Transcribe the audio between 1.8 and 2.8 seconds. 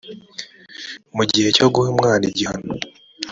umwana igihano